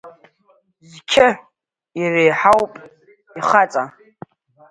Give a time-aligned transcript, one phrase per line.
[0.89, 1.27] Зқьы
[2.01, 2.73] иреиҳауп,
[3.39, 3.83] ихаҵа?!